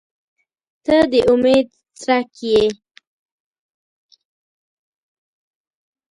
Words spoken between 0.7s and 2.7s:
•ته د امید څرک یې.